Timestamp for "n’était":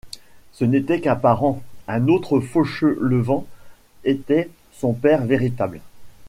0.65-0.99